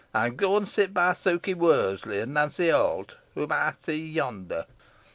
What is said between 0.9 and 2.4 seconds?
by Sukey Worseley an